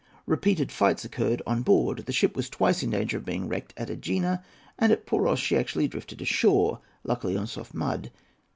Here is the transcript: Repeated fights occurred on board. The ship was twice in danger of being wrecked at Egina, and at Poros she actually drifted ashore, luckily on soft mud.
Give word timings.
Repeated 0.25 0.71
fights 0.71 1.05
occurred 1.05 1.43
on 1.45 1.61
board. 1.61 2.07
The 2.07 2.11
ship 2.11 2.35
was 2.35 2.49
twice 2.49 2.81
in 2.81 2.89
danger 2.89 3.17
of 3.19 3.23
being 3.25 3.47
wrecked 3.47 3.71
at 3.77 3.89
Egina, 3.91 4.41
and 4.79 4.91
at 4.91 5.05
Poros 5.05 5.37
she 5.37 5.55
actually 5.55 5.87
drifted 5.87 6.23
ashore, 6.23 6.79
luckily 7.03 7.37
on 7.37 7.45
soft 7.45 7.75
mud. 7.75 8.09